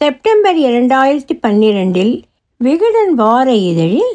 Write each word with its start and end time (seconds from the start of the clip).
September 0.00 0.56
இரண்டாயிரத்தி 0.56 1.34
பன்னிரெண்டில் 1.40 2.22
விகடன் 2.56 3.14
வார 3.14 3.54
இதழில் 3.54 4.14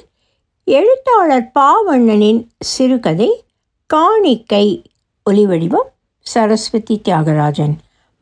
எழுத்தாளர் 0.64 1.52
பாவண்ணனின் 1.60 2.48
சிறுகதை 2.60 3.44
காணிக்கை 3.86 4.84
ஒலிவடிவம் 5.30 5.90
சரஸ்வதி 6.20 7.02
தியாகராஜன் 7.04 7.76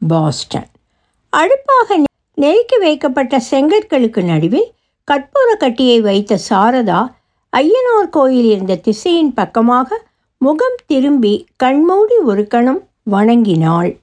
பாஸ்டன். 0.08 0.68
அடுப்பாக 1.30 1.98
நெருக்கி 2.34 2.78
வைக்கப்பட்ட 2.78 3.42
செங்கற்களுக்கு 3.52 4.24
நடுவில் 4.24 4.70
கற்பூர 5.12 5.58
கட்டியை 5.58 6.02
வைத்த 6.02 6.40
சாரதா 6.50 7.02
ஐயனார் 7.54 8.10
கோயில் 8.10 8.46
இருந்த 8.46 8.76
திசையின் 8.76 9.34
பக்கமாக 9.34 10.02
முகம் 10.38 10.80
திரும்பி 10.86 11.48
கண்மூடி 11.56 12.16
ஒரு 12.16 12.48
கணம் 12.48 12.88
வணங்கினாள். 13.04 14.00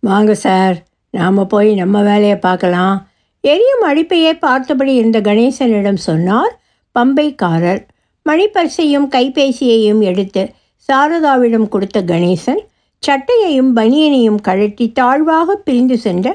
வாங்க 0.00 0.34
சார். 0.34 0.78
நாம் 1.14 1.40
போய் 1.46 1.70
நம்ம 1.74 2.02
வேலையை 2.02 2.36
பார்க்கலாம். 2.36 2.96
எரியும் 3.44 3.84
அடிப்பையே 3.88 4.32
பார்த்தபடி 4.44 4.92
இருந்த 4.94 5.18
கணேசனிடம் 5.20 6.00
சொன்னார் 6.08 6.52
பம்பைக்காரர். 6.96 7.82
மணிப்பரிசையும் 8.26 9.06
கைபேசியையும் 9.14 10.02
எடுத்து 10.10 10.42
சாரதாவிடம் 10.88 11.68
கொடுத்த 11.68 11.98
கணேசன் 12.02 12.62
சட்டையையும் 13.02 13.70
பனியனையும் 13.76 14.40
கழட்டி 14.40 14.86
தாழ்வாக 14.92 15.54
பிரிந்து 15.66 15.96
சென்ற 15.98 16.26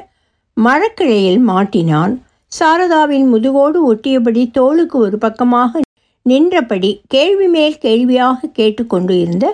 மரக்கிளையில் 0.58 1.42
மாட்டினான். 1.50 2.14
சாரதாவின் 2.52 3.28
முதுகோடு 3.34 3.80
ஒட்டியபடி 3.92 4.44
தோளுக்கு 4.52 4.98
ஒரு 4.98 5.18
பக்கமாக 5.18 5.82
நின்றபடி 6.26 6.92
கேள்வி 7.08 7.48
மேல் 7.48 7.78
கேள்வியாக 7.78 8.50
கேட்டுக்கொண்டு 8.54 9.14
இருந்த 9.20 9.46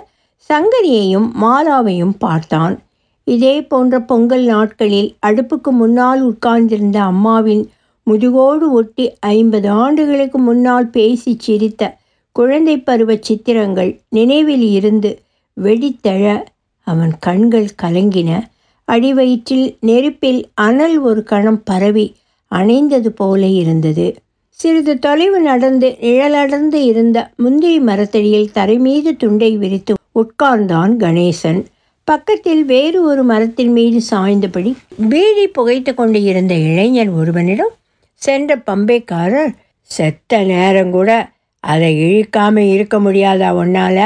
சங்கரியையும் 0.49 1.27
மாலாவையும் 1.43 2.15
பார்த்தான். 2.17 2.75
இதே 3.27 3.55
போன்ற 3.61 3.99
பொங்கல் 4.01 4.45
நாட்களில் 4.45 5.15
அடுப்புக்கு 5.27 5.71
முன்னால் 5.71 6.21
உட்கார்ந்திருந்த 6.21 7.01
அம்மாவின் 7.01 7.63
முதுகோடு 8.07 8.71
ஒட்டி 8.71 9.05
ஐம்பது 9.19 9.69
ஆண்டுகளுக்கு 9.69 10.39
முன்னால் 10.39 10.87
பேசி 10.87 11.35
சிரித்த 11.39 11.83
குழந்தை 12.35 12.75
பருவ 12.79 13.15
சித்திரங்கள் 13.19 13.91
நினைவில் 14.09 14.65
இருந்து 14.71 15.11
வெடித்தழ 15.57 16.23
அவன் 16.87 17.13
கண்கள் 17.19 17.69
கலங்கின. 17.81 18.29
அடிவயிற்றில் 18.87 19.67
நெருப்பில் 19.79 20.41
அனல் 20.53 20.97
ஒரு 20.99 21.23
கணம் 21.23 21.61
பரவி 21.63 22.07
அணைந்தது 22.51 23.09
போல 23.15 23.41
இருந்தது. 23.45 24.07
சிறிது 24.59 24.99
தொலைவு 24.99 25.39
நடந்து 25.39 25.87
நிழலடர்ந்து 26.01 26.79
இருந்த 26.83 27.17
முந்திரி 27.35 27.79
மரத்தடியில் 27.79 28.51
தரை 28.51 28.77
மீது 28.77 29.11
துண்டை 29.15 29.51
விரித்து 29.57 29.93
உட்கார்ந்தான் 30.15 30.93
கணேசன். 30.97 31.61
பக்கத்தில் 32.07 32.63
வேறு 32.65 32.99
ஒரு 33.03 33.23
மரத்தின் 33.23 33.71
மீது 33.71 33.99
சாய்ந்தபடி 34.09 34.71
பீடி 35.09 35.45
புகைத்து 35.47 35.91
கொண்டு 35.93 36.19
இருந்த 36.23 36.53
இளைஞன் 36.53 37.11
ஒருவனிடம் 37.13 37.73
சென்ற 38.21 38.55
பம்பைக்காரர் 38.65 39.53
செத்த 39.91 40.41
நேரம் 40.43 40.91
கூட 40.91 41.09
அதை 41.63 41.89
இழுக்காம 42.03 42.57
இருக்க 42.73 42.95
முடியாதா 42.99 43.49
ஒன்னால 43.61 43.99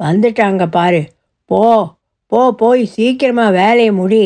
வந்துட்டாங்க 0.00 0.64
பாரு. 0.66 1.02
போ 1.50 1.60
போ 2.26 2.40
போய் 2.52 2.84
சீக்கிரமா 2.86 3.46
வேலையை 3.48 3.92
முடி 3.92 4.24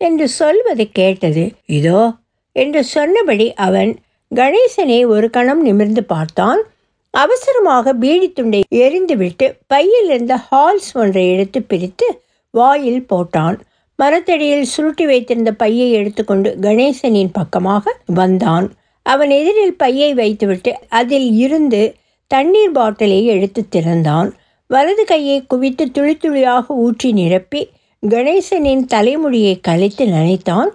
என்று 0.00 0.28
சொல்வது 0.28 0.84
கேட்டது. 0.90 1.44
இதோ 1.78 2.00
என்று 2.56 2.84
சொன்னபடி 2.84 3.46
அவன் 3.66 3.90
கணேசனை 4.30 5.06
ஒரு 5.06 5.26
கணம் 5.30 5.62
நிமிர்ந்து 5.62 6.04
பார்த்தான். 6.04 6.60
அவசரமாக 7.10 7.94
பீடித்துண்டை 7.94 8.60
எரிந்துவிட்டு 8.74 9.46
பையில் 9.66 10.08
இருந்த 10.08 10.34
ஹால்ஸ் 10.50 10.90
ஒன்றை 10.92 11.24
எடுத்து 11.30 11.62
பிரித்து 11.62 12.06
வாயில் 12.50 13.06
போட்டான். 13.12 13.56
மரத்தடியில் 13.94 14.62
சுருட்டி 14.62 15.06
வைத்திருந்த 15.06 15.52
பையை 15.52 15.92
எடுத்துக்கொண்டு 15.92 16.56
கணேசனின் 16.60 17.32
பக்கமாக 17.32 17.94
வந்தான். 18.06 18.66
அவன் 19.02 19.30
எதிரில் 19.30 19.76
பையை 19.76 20.14
வைத்துவிட்டு 20.14 20.72
அதில் 20.88 21.32
இருந்து 21.34 21.94
தண்ணீர் 22.26 22.72
பாட்டிலை 22.72 23.24
எடுத்து 23.24 23.62
திறந்தான். 23.68 24.28
வலது 24.66 25.04
கையை 25.04 25.38
குவித்து 25.46 25.90
துளி 25.90 26.14
துளியாக 26.16 26.74
ஊற்றி 26.74 27.12
நிரப்பி 27.12 27.62
கணேசனின் 28.02 28.84
தலைமுடியை 28.86 29.60
கலைத்து 29.60 30.06
நனைத்தான். 30.06 30.70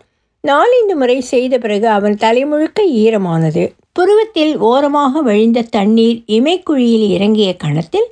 நாலந்து 0.47 0.95
முறை 0.95 1.21
செய்த 1.21 1.57
பிறகு 1.57 1.87
அவன் 1.87 2.15
தலைமுழுக்க 2.21 2.81
ஈரமானது. 3.03 3.63
புருவத்தில் 3.95 4.57
ஓரமாக 4.57 5.21
வழிந்த 5.21 5.61
தண்ணீர் 5.61 6.23
இமைக்குழியில் 6.27 7.07
இறங்கிய 7.07 7.55
கணத்தில் 7.55 8.07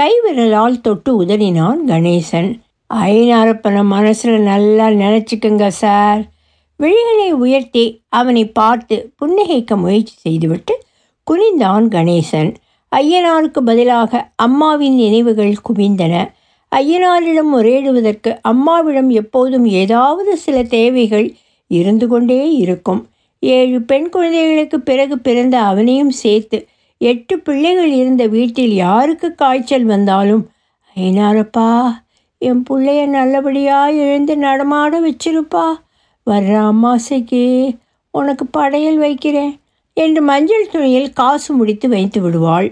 கைவிரலால் 0.00 0.80
தொட்டு 0.80 1.22
உதறினான் 1.22 1.80
கணேசன். 1.86 2.48
ஐநாரப்பனை 2.94 3.84
மனசில் 3.84 4.38
நல்லா 4.40 4.86
நினச்சிக்கங்க 4.88 5.66
சார். 5.66 6.22
விழிகளை 6.80 7.30
உயர்த்தி 7.30 8.02
அவனை 8.08 8.44
பார்த்து 8.48 9.12
புன்னகைக்க 9.18 9.76
முயற்சி 9.76 10.14
செய்துவிட்டு 10.16 10.74
குனிந்தான் 11.30 11.86
கணேசன். 11.88 12.54
ஐயனாருக்கு 12.96 13.60
பதிலாக 13.64 14.30
அம்மாவின் 14.36 14.94
நினைவுகள் 14.94 15.54
குவிந்தன. 15.68 16.14
ஐயனாரிடம் 16.76 17.52
முறையிடுவதற்கு 17.54 18.38
அம்மாவிடம் 18.42 19.10
எப்போதும் 19.10 19.66
ஏதாவது 19.66 20.36
சில 20.36 20.62
தேவைகள் 20.62 21.34
இருந்து 21.66 22.08
கொண்டே 22.08 22.52
இருக்கும். 22.52 23.06
ஏழு 23.54 23.78
பெண் 23.80 24.08
குழந்தைகளுக்கு 24.08 24.78
பிறகு 24.80 25.16
பிறந்த 25.18 25.56
அவனையும் 25.60 26.12
சேர்த்து 26.22 26.58
எட்டு 27.00 27.34
பிள்ளைகள் 27.38 27.92
இருந்த 27.92 28.26
வீட்டில் 28.26 28.74
யாருக்கு 28.74 29.28
காய்ச்சல் 29.34 29.84
வந்தாலும் 29.84 30.44
ஐனாரப்பா 30.96 31.68
என் 32.38 32.62
பிள்ளைய 32.70 33.02
நல்லபடியாக 33.06 33.92
எழுந்து 34.04 34.34
நடமாட 34.36 35.00
வச்சிருப்பா. 35.00 35.66
வர்ற 36.30 36.54
அம்மாசைக்கு 36.70 37.42
உனக்கு 38.10 38.44
படையல் 38.46 38.98
வைக்கிறேன் 38.98 39.54
என்று 39.96 40.22
மஞ்சள் 40.22 40.70
துணியில் 40.72 41.12
காசு 41.12 41.50
முடித்து 41.54 41.88
வைத்து 41.88 42.20
விடுவாள். 42.20 42.68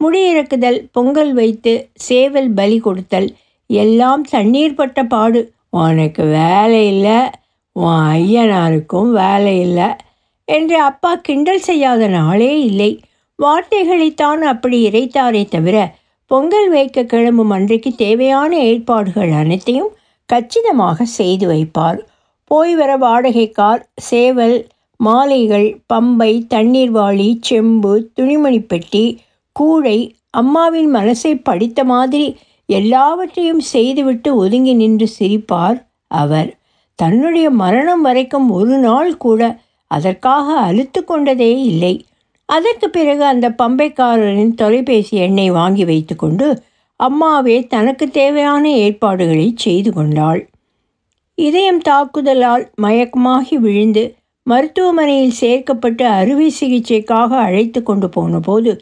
முடியிறக்குதல் 0.00 0.78
பொங்கல் 0.92 1.32
வைத்து 1.32 1.72
சேவல் 1.94 2.50
பலி 2.50 2.78
கொடுத்தல். 2.78 3.28
எல்லாம் 3.70 4.22
தண்ணீர் 4.22 4.74
பட்ட 4.74 5.04
பாடு. 5.04 5.40
உனக்கு 5.70 6.24
வேலை 6.24 6.82
இல்லை. 6.86 7.18
உன் 7.72 8.00
ஐயனாருக்கும் 8.16 9.10
வேலை 9.12 9.54
இல்லை. 9.60 9.88
என்று 10.48 10.76
அப்பா 10.80 11.12
கிண்டல் 11.18 11.64
செய்யாத 11.68 12.08
நாளே 12.08 12.52
இல்லை. 12.60 12.90
வார்த்தைகளைத்தான் 13.38 14.42
அப்படி 14.42 14.76
இறைத்தாரே 14.88 15.42
தவிர 15.48 15.76
பொங்கல் 16.30 16.68
வைக்க 16.68 17.04
கிளம்பும் 17.04 17.50
அன்றைக்கு 17.50 17.90
தேவையான 17.94 18.52
ஏற்பாடுகள் 18.62 19.32
அனைத்தையும் 19.32 19.90
கச்சிதமாக 20.28 21.04
செய்து 21.18 21.46
வைப்பார். 21.48 21.98
போய் 22.50 22.74
வர 22.74 22.90
வாடகை 22.96 23.46
கார் 23.50 23.82
சேவல் 23.96 24.56
மாலைகள் 25.00 25.68
பம்பை 25.92 26.32
தண்ணீர் 26.46 26.92
வாளி 26.92 27.28
செம்பு 27.40 27.92
துணிமணி 28.14 28.60
பெட்டி 28.62 29.04
கூழை 29.56 29.98
அம்மாவின் 30.30 30.90
மனசை 30.94 31.32
படித்த 31.42 31.80
மாதிரி 31.84 32.26
எல்லாவற்றையும் 32.68 33.62
செய்துவிட்டு 33.72 34.30
ஒதுங்கி 34.36 34.74
நின்று 34.74 35.06
சிரிப்பார் 35.18 35.78
அவர். 36.10 36.50
தன்னுடைய 36.98 37.46
மரணம் 37.62 38.02
வரைக்கும் 38.02 38.48
ஒரு 38.50 38.76
நாள் 38.78 39.10
கூட 39.16 39.40
அதற்காக 39.90 40.46
அழுத்து 40.68 41.00
கொண்டதே 41.04 41.52
இல்லை. 41.62 41.94
அதற்கு 42.48 42.86
பிறகு 42.90 43.24
அந்த 43.24 43.46
பம்பைக்காரரின் 43.58 44.54
தொலைபேசி 44.54 45.14
எண்ணை 45.16 45.48
வாங்கி 45.50 45.84
வைத்துக்கொண்டு 45.84 46.48
அம்மாவே 47.00 47.56
தனக்கு 47.66 48.06
தேவையான 48.10 48.64
ஏற்பாடுகளை 48.84 49.48
செய்து 49.56 49.90
கொண்டாள். 49.92 50.40
இதயம் 51.38 51.80
தாக்குதலால் 51.88 52.64
மயக்கமாகி 52.82 53.56
விழுந்து 53.58 54.04
மருத்துவமனையில் 54.46 55.38
சேர்க்கப்பட்டு 55.40 56.04
அறுவை 56.18 56.48
சிகிச்சைக்காக 56.60 57.30
அழைத்து 57.46 57.80
கொண்டு 57.82 58.08
போனபோது 58.08 58.72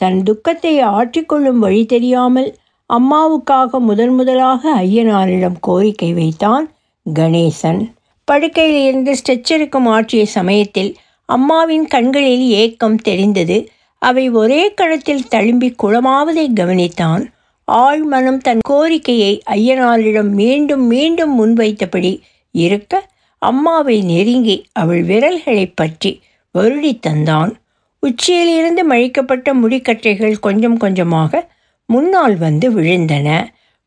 தன் 0.00 0.20
துக்கத்தை 0.22 0.74
ஆற்றிக்கொள்ளும் 0.92 1.60
வழி 1.64 1.82
தெரியாமல் 1.86 2.50
அம்மாவுக்காக 2.90 3.78
முதன் 3.80 4.14
முதலாக 4.14 4.72
ஐயனாரிடம் 4.82 5.58
கோரிக்கை 5.60 6.10
வைத்தான் 6.12 6.66
கணேசன். 7.06 7.80
படுக்கையில் 8.24 8.82
இருந்து 8.84 9.12
ஸ்ட்ரெச்சருக்கு 9.14 9.78
மாற்றிய 9.80 10.26
சமயத்தில் 10.26 10.90
அம்மாவின் 11.28 11.86
கண்களில் 11.86 12.46
ஏக்கம் 12.62 12.98
தெரிந்தது. 13.08 13.56
அவை 14.02 14.24
ஒரே 14.30 14.62
கணத்தில் 14.74 15.28
தழும்பி 15.28 15.68
குளமாவதை 15.82 16.46
கவனித்தான். 16.60 17.24
ஆழ்மனம் 17.68 18.40
தன் 18.46 18.62
கோரிக்கையை 18.68 19.32
ஐயனாரிடம் 19.50 20.30
மீண்டும் 20.40 20.84
மீண்டும் 20.86 21.34
முன்வைத்தபடி 21.40 22.12
இருக்க 22.54 23.02
அம்மாவை 23.42 23.96
நெருங்கி 24.02 24.56
அவள் 24.72 25.02
விரல்களை 25.02 25.66
பற்றி 25.74 26.10
வருடி 26.54 26.92
தந்தான். 27.06 27.52
உச்சியிலிருந்து 28.02 28.82
மழிக்கப்பட்ட 28.86 29.48
முடிக்கட்டைகள் 29.54 30.36
கொஞ்சம் 30.38 30.76
கொஞ்சமாக 30.76 31.42
முன்னால் 31.88 32.36
வந்து 32.36 32.66
விழுந்தன. 32.72 33.28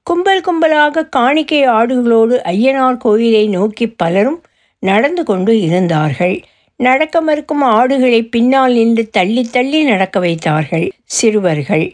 கும்பல் 0.10 0.42
கும்பலாக 0.42 1.10
காணிக்கை 1.10 1.68
ஆடுகளோடு 1.68 2.36
ஐயனார் 2.44 2.98
கோயிலை 2.98 3.48
நோக்கி 3.48 3.86
பலரும் 3.88 4.42
நடந்து 4.80 5.24
கொண்டு 5.24 5.62
இருந்தார்கள். 5.62 6.36
நடக்க 6.80 7.22
மறுக்கும் 7.22 7.62
ஆடுகளை 7.62 8.20
பின்னால் 8.24 8.74
நின்று 8.74 9.10
தள்ளி 9.10 9.44
தள்ளி 9.44 9.84
நடக்க 9.84 10.20
வைத்தார்கள் 10.20 10.92
சிறுவர்கள். 11.04 11.94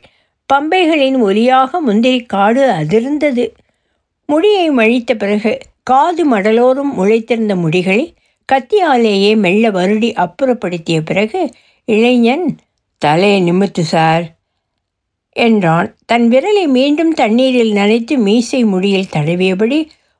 பம்பைகளின் 0.54 1.18
ஒலியாக 1.22 1.80
முந்திரி 1.80 2.20
காடு 2.26 2.64
அதிர்ந்தது. 2.72 3.46
முடியை 4.26 4.70
மழித்த 4.70 5.16
பிறகு 5.16 5.58
காது 5.84 6.24
மடலோறும் 6.32 6.92
முளைத்திருந்த 6.98 7.56
முடிகளை 7.56 8.14
கத்தியாலேயே 8.50 9.32
மெல்ல 9.38 9.72
வருடி 9.72 10.12
அப்புறப்படுத்திய 10.24 11.00
பிறகு 11.06 11.42
இளைஞன் 11.86 12.58
தலையை 12.98 13.40
நிமித்து 13.52 13.84
சார். 13.94 14.26
என்றான். 15.36 15.96
தன் 16.06 16.30
விரலை 16.30 16.68
மீண்டும் 16.68 17.14
தண்ணீரில் 17.14 17.72
நனைத்து 17.72 18.18
மீசை 18.18 18.64
முடியில் 18.64 19.12
தடவியபடி 19.12 19.80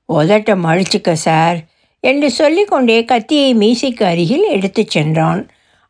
உதட்ட 0.10 0.56
மழிச்சுக்க 0.66 1.12
சார் 1.12 1.60
என்று 2.04 2.32
சொல்லிக்கொண்டே 2.32 3.06
கத்தியை 3.06 3.56
மீசைக்கு 3.56 4.04
அருகில் 4.04 4.46
எடுத்துச் 4.48 4.90
சென்றான். 4.90 5.42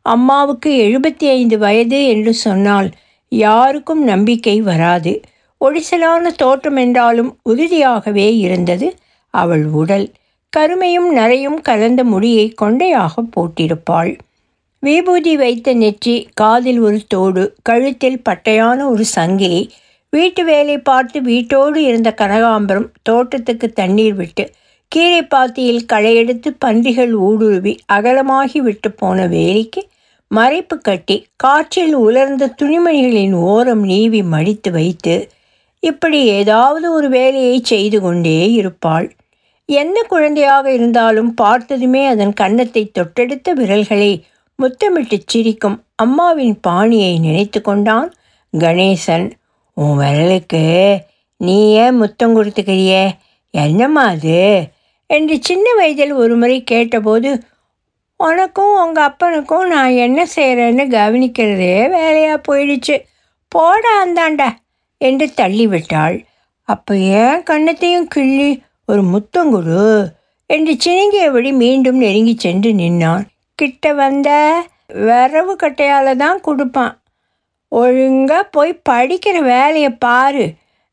அம்மாவுக்கு 0.06 0.70
எழுபத்தி 0.88 1.26
ஐந்து 1.30 1.58
வயது 1.58 2.08
என்று 2.08 2.34
சொன்னால் 2.34 2.90
யாருக்கும் 3.32 4.04
நம்பிக்கை 4.04 4.62
வராது. 4.62 5.14
ஒடிசலான 5.62 6.32
தோற்றம் 6.36 6.76
என்றாலும் 6.76 7.38
உறுதியாகவே 7.50 8.28
இருந்தது 8.38 8.88
அவள் 9.34 9.66
உடல். 9.66 10.08
கருமையும் 10.54 11.16
நரையும் 11.18 11.60
கலந்த 11.62 12.04
முடியை 12.04 12.54
கொண்டையாக 12.62 13.14
போட்டிருப்பாள். 13.36 14.12
விபூதி 14.84 15.36
வைத்த 15.38 15.74
நெற்றி 15.74 16.14
காதில் 16.34 16.80
ஒரு 16.80 17.00
தோடு 17.08 17.54
கழுத்தில் 17.62 18.22
பட்டையான 18.30 18.88
ஒரு 18.90 19.04
சங்கிலி 19.16 19.60
வீட்டு 20.10 20.44
வேலை 20.44 20.78
பார்த்து 20.78 21.22
வீட்டோடு 21.22 21.76
இருந்த 21.76 22.10
கனகாம்பரம் 22.18 22.88
தோட்டத்துக்கு 23.10 23.68
தண்ணீர் 23.74 24.14
விட்டு 24.14 24.46
கீரை 24.88 25.22
பாத்தியில் 25.24 25.86
களையெடுத்து 25.94 26.50
பன்றிகள் 26.66 27.14
ஊடுருவி 27.20 27.74
அகலமாகி 27.94 28.62
விட்டு 28.62 28.92
போன 28.92 29.28
வேலிக்கு 29.28 29.84
மறைப்பு 30.32 30.76
கட்டி 30.82 31.18
காற்றில் 31.36 31.96
உலர்ந்த 31.96 32.50
துணிமணிகளின் 32.62 33.34
ஓரம் 33.34 33.84
நீவி 33.84 34.24
மடித்து 34.24 34.72
வைத்து 34.72 35.16
இப்படி 35.80 36.20
ஏதாவது 36.24 36.94
ஒரு 36.94 37.10
வேலையை 37.10 37.62
செய்து 37.64 38.02
கொண்டே 38.02 38.52
இருப்பாள். 38.52 39.08
எந்த 39.66 40.00
குழந்தையாக 40.10 40.66
இருந்தாலும் 40.74 41.34
பார்த்ததுமே 41.34 42.08
அதன் 42.08 42.34
கன்னத்தை 42.34 42.92
தொட்டெடுத்த 43.00 43.54
விரல்களை 43.54 44.12
முத்தமிட்டு 44.62 45.20
சிரிக்கும் 45.26 45.84
அம்மாவின் 45.96 46.60
பாணியை 46.60 47.20
நினைத்து 47.20 47.62
கொண்டான் 47.62 48.14
கணேசன். 48.58 49.32
உன் 49.74 49.98
விரலுக்கு 49.98 50.98
நீ 51.38 51.72
ஏன் 51.72 51.96
முத்தம் 51.96 52.36
கொடுத்துக்கிறியே? 52.36 53.12
என்னம்மா 53.52 54.04
அது? 54.04 54.68
என்று 55.08 55.38
சின்ன 55.42 55.74
வயதில் 55.74 56.12
ஒரு 56.12 56.36
முறை 56.36 56.64
கேட்டபோது 56.64 57.44
உனக்கும் 58.18 58.88
உங்கள் 58.88 59.04
அப்பனுக்கும் 59.04 59.68
நான் 59.68 59.90
என்ன 59.90 60.28
செய்கிறேன்னு 60.36 60.84
கவனிக்கிறதே 60.90 61.90
வேலையாக 61.90 62.42
போயிடுச்சு. 62.48 63.02
போடா 63.48 64.06
அந்தாண்டா 64.06 64.50
என்று 64.98 65.34
தள்ளிவிட்டாள். 65.36 66.24
அப்போ 66.62 66.98
ஏன் 66.98 67.44
கண்ணத்தையும் 67.44 68.08
கிள்ளி 68.08 68.62
ஒரு 68.86 69.04
முத்தம் 69.04 69.52
கொடு? 69.52 70.12
என்று 70.46 70.78
சினுங்கியபடி 70.86 71.52
மீண்டும் 71.54 71.98
நெருங்கி 71.98 72.36
சென்று 72.38 72.72
நின்னான். 72.72 73.24
கிட்ட 73.62 73.94
வந்த 74.02 74.30
வரவு 75.10 75.54
கட்டையால் 75.56 76.20
தான் 76.24 76.40
கொடுப்பான். 76.48 76.94
ஒழுங்காக 77.72 78.44
போய் 78.56 78.82
படிக்கிற 78.90 79.36
வேலையை 79.52 79.92
பாரு 80.06 80.46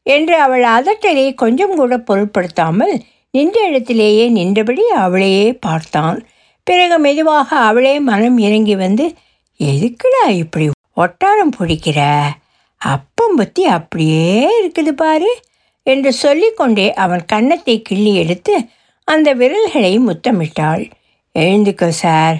என்று 0.06 0.34
அவள் 0.44 0.64
அதட்டலை 0.76 1.24
கொஞ்சம் 1.42 1.74
கூட 1.80 1.94
பொருட்படுத்தாமல் 2.08 2.94
நின்ற 3.34 3.56
இடத்திலேயே 3.70 4.26
நின்றபடி 4.36 4.84
அவளையே 5.04 5.48
பார்த்தான். 5.66 6.18
பிறகு 6.66 6.96
மெதுவாக 6.98 7.48
அவளே 7.68 7.94
மனம் 8.10 8.38
இறங்கி 8.46 8.74
வந்து 8.84 9.06
எதுக்குடா 9.60 10.24
இப்படி 10.42 10.66
ஒட்டாரம் 10.96 11.54
பிடிக்கிற 11.56 12.00
அப்பம் 12.80 13.36
பற்றி 13.38 13.62
அப்படியே 13.76 14.26
இருக்குது 14.58 14.92
பாரு 15.02 15.30
என்று 15.86 16.10
சொல்லிக்கொண்டே 16.24 16.86
அவன் 17.04 17.22
கன்னத்தை 17.32 17.76
கிள்ளி 17.82 18.12
எடுத்து 18.22 18.54
அந்த 19.08 19.28
விரல்களை 19.40 19.92
முத்தமிட்டாள். 20.08 20.84
எழுந்துக்க 21.34 21.88
சார் 22.02 22.38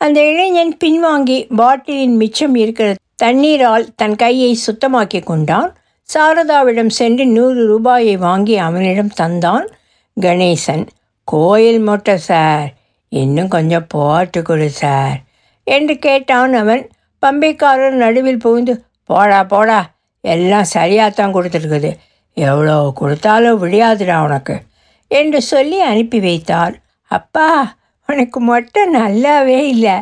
அந்த 0.00 0.18
இளைஞன் 0.30 0.76
பின்வாங்கி 0.84 1.38
பாட்டிலின் 1.56 2.16
மிச்சம் 2.16 2.54
இருக்கிற 2.54 2.88
தண்ணீரால் 3.14 3.86
தன் 3.96 4.16
கையை 4.16 4.58
சுத்தமாக்கி 4.66 5.20
கொண்டான். 5.24 5.70
சாரதாவிடம் 6.08 6.92
சென்று 6.98 7.26
நூறு 7.26 7.66
ரூபாயை 7.66 8.16
வாங்கி 8.16 8.56
அவனிடம் 8.56 9.12
தந்தான். 9.20 9.66
கணேசன் 10.16 10.84
கோயில் 11.24 11.80
மொட்டை 11.80 12.16
சார். 12.18 12.68
இன்னும் 13.12 13.48
கொஞ்சம் 13.48 13.86
போட்டு 13.88 14.42
கொடு 14.42 14.68
சார் 14.70 15.16
என்று 15.64 15.98
கேட்டான் 15.98 16.54
அவன். 16.54 16.84
பம்பைக்காரர் 17.22 17.96
நடுவில் 18.02 18.42
புகுந்து 18.44 18.74
போடா 19.04 19.40
போடா. 19.44 19.80
எல்லாம் 20.20 20.72
சரியாகத்தான் 20.74 21.34
கொடுத்துருக்குது. 21.36 21.90
எவ்வளோ 22.36 22.92
கொடுத்தாலும் 22.94 23.60
விடியாதுடா 23.62 24.16
உனக்கு 24.24 24.56
என்று 25.10 25.40
சொல்லி 25.42 25.80
அனுப்பி 25.80 26.20
வைத்தார். 26.20 26.74
அப்பா 27.10 27.48
உனக்கு 28.06 28.40
மொட்டை 28.40 28.82
நல்லாவே 28.92 29.58
இல்லை 29.64 29.92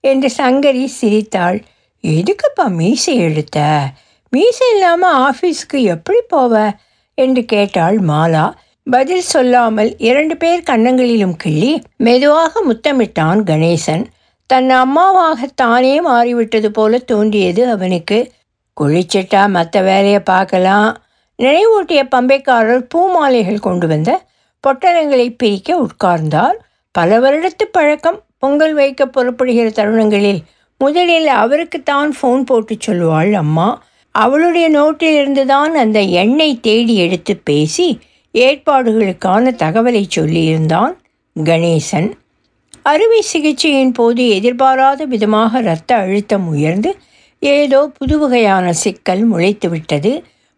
என்று 0.00 0.30
சங்கரி 0.36 0.84
சிரித்தாள். 0.84 1.62
எதுக்குப்பா 2.06 2.68
மீசை 2.68 3.16
எடுத்த? 3.16 3.86
மீசை 4.30 4.70
இல்லாமல் 4.72 5.16
ஆஃபீஸுக்கு 5.16 5.82
எப்படி 5.82 6.18
போவ? 6.36 6.70
என்று 7.14 7.44
கேட்டாள் 7.44 8.00
மாலா. 8.00 8.54
பதில் 8.90 9.20
சொல்லாமல் 9.20 9.98
இரண்டு 9.98 10.36
பேர் 10.36 10.62
கன்னங்களிலும் 10.62 11.36
கிள்ளி 11.36 11.82
மெதுவாக 11.96 12.62
முத்தமிட்டான் 12.68 13.42
கணேசன். 13.42 14.04
தன் 14.46 14.70
அம்மாவாக 14.70 15.48
தானே 15.54 16.00
மாறிவிட்டது 16.00 16.70
போல 16.70 16.98
தோன்றியது 16.98 17.70
அவனுக்கு. 17.70 18.32
குளிச்சிட்டா 18.80 19.48
மற்ற 19.48 19.80
வேலையை 19.80 20.20
பார்க்கலாம். 20.20 21.02
நினைவூட்டிய 21.42 22.08
பம்பைக்காரர் 22.16 22.88
பூமாலைகள் 22.94 23.58
கொண்டு 23.58 23.86
வந்த 23.86 24.22
பொட்டலங்களை 24.68 25.34
பிரிக்க 25.38 25.86
உட்கார்ந்தார். 25.86 26.56
பல 26.96 27.16
வருடத்து 27.18 27.64
பழக்கம் 27.72 28.18
பொங்கல் 28.38 28.74
வைக்க 28.74 29.02
புறப்படுகிற 29.06 29.68
தருணங்களில் 29.70 30.40
முதலில் 30.80 31.28
அவருக்குத்தான் 31.42 32.10
ஃபோன் 32.18 32.42
போட்டு 32.48 32.74
சொல்லுவாள் 32.86 33.32
அம்மா. 33.32 33.68
அவளுடைய 34.14 34.66
நோட்டிலிருந்து 34.70 35.44
தான் 35.44 35.72
அந்த 35.74 36.00
எண்ணெய் 36.00 36.60
தேடி 36.60 36.94
எடுத்து 36.96 37.32
பேசி 37.36 37.86
ஏற்பாடுகளுக்கான 38.34 39.52
தகவலை 39.62 40.02
சொல்லியிருந்தான் 40.16 40.92
கணேசன். 41.36 42.08
அறுவை 42.82 43.22
சிகிச்சையின் 43.32 43.92
போது 43.92 44.28
எதிர்பாராத 44.28 45.04
விதமாக 45.04 45.58
இரத்த 45.58 45.96
அழுத்தம் 45.96 46.46
உயர்ந்து 46.48 46.92
ஏதோ 47.38 47.80
புதுவகையான 47.98 48.70
சிக்கல் 48.82 49.24
முளைத்துவிட்டது. 49.32 50.12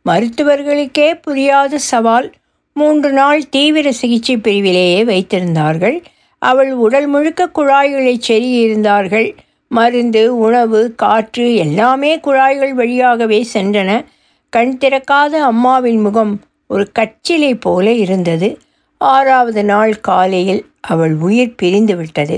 மருத்துவர்களுக்கே 0.07 1.09
புரியாத 1.23 1.79
சவால் 1.79 2.29
மூன்று 2.77 3.13
நாள் 3.13 3.49
தீவிர 3.49 3.87
சிகிச்சை 3.93 4.37
பிரிவிலேயே 4.37 5.01
வைத்திருந்தார்கள். 5.05 5.99
அவள் 6.39 6.73
உடல் 6.73 7.07
முழுக்க 7.07 7.49
குழாய்களை 7.49 8.15
செருகியிருந்தார்கள் 8.29 9.29
மருந்து 9.69 10.39
உணவு 10.39 10.95
காற்று 10.95 11.55
எல்லாமே 11.55 12.21
குழாய்கள் 12.21 12.75
வழியாகவே 12.75 13.47
சென்றன. 13.55 14.05
கண் 14.53 14.77
திறக்காத 14.81 15.35
அம்மாவின் 15.43 16.01
முகம் 16.01 16.41
ஒரு 16.67 16.85
கச்சிலை 16.99 17.53
போல 17.61 17.93
இருந்தது. 17.93 18.59
ஆறாவது 19.01 19.65
நாள் 19.65 19.95
காலையில் 20.01 20.63
அவள் 20.81 21.15
உயிர் 21.19 21.55
பிரிந்து 21.55 21.97
விட்டது. 21.97 22.37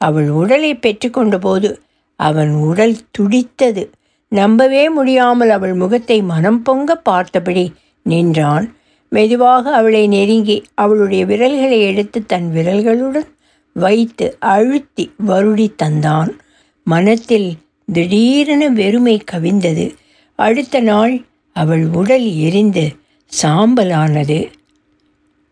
அவள் 0.00 0.28
உடலை 0.30 0.72
பெற்றுக்கொண்ட 0.74 1.36
போது 1.38 1.70
அவன் 2.16 2.52
உடல் 2.68 2.96
துடித்தது. 3.10 3.90
நம்பவே 4.32 4.88
முடியாமல் 4.88 5.50
அவள் 5.50 5.74
முகத்தை 5.74 6.22
மனம் 6.22 6.62
பொங்க 6.62 6.96
பார்த்தபடி 6.96 7.64
நின்றான். 8.02 8.66
மெதுவாக 9.10 9.74
அவளை 9.74 10.06
நெருங்கி 10.06 10.62
அவளுடைய 10.74 11.24
விரல்களை 11.24 11.80
எடுத்து 11.80 12.26
தன் 12.26 12.52
விரல்களுடன் 12.54 13.28
வைத்து 13.72 14.36
அழுத்தி 14.38 15.10
வருடி 15.26 15.68
தந்தான். 15.82 16.30
மனத்தில் 16.84 17.52
திடீரென 17.92 18.68
வெறுமை 18.68 19.22
கவிந்தது. 19.32 19.94
அடுத்த 20.34 20.80
நாள் 20.80 21.24
அவள் 21.52 21.84
உடல் 21.86 22.34
எரிந்து 22.34 22.88
சாம்பலானது. 23.42 24.48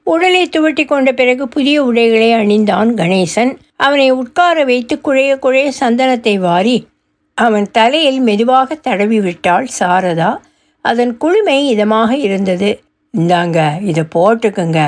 உடலை 0.02 0.48
துவட்டி 0.48 0.84
கொண்ட 0.86 1.12
பிறகு 1.12 1.48
புதிய 1.48 1.84
உடைகளை 1.84 2.30
அணிந்தான் 2.32 2.90
கணேசன். 2.94 3.56
அவனை 3.76 4.10
உட்கார 4.10 4.64
வைத்து 4.64 5.00
குழைய 5.04 5.38
குழைய 5.38 5.72
சந்தனத்தை 5.80 6.38
வாரி 6.38 6.86
அவன் 7.34 7.70
தலையில் 7.70 8.20
மெதுவாக 8.20 8.74
தடவி 8.74 9.20
விட்டாள் 9.20 9.68
சாரதா. 9.78 10.36
அதன் 10.80 11.16
குளுமை 11.20 11.58
இதமாக 11.74 12.10
இருந்தது. 12.10 12.70
இந்தாங்க 13.16 13.58
இதை 13.82 14.04
போட்டுக்குங்க. 14.14 14.80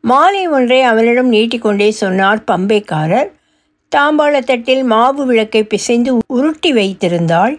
மாலை 0.00 0.48
ஒன்றை 0.48 0.82
அவனிடம் 0.82 1.32
நீட்டிக்கொண்டே 1.32 1.90
சொன்னார் 1.90 2.44
பம்பைக்காரர். 2.50 3.30
தாம்பாளத்தட்டில் 3.96 4.84
மாவு 4.84 5.26
விளக்கை 5.26 5.64
பிசைந்து 5.64 6.16
உருட்டி 6.26 6.72
வைத்திருந்தாள் 6.72 7.54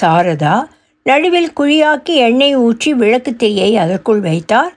சாரதா. 0.00 0.56
நடுவில் 1.02 1.52
குழியாக்கி 1.60 2.14
எண்ணெய் 2.26 2.56
ஊற்றி 2.56 2.94
விளக்கு 2.94 3.36
தீயை 3.36 3.76
அதற்குள் 3.76 4.20
வைத்தார் 4.20 4.72